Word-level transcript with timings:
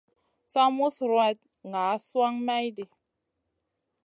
Sa 0.51 0.61
ma 0.65 0.75
mus 0.75 0.97
ruwatn 1.09 1.45
ŋa 1.71 1.83
suan 2.07 2.35
mayɗi. 2.45 2.83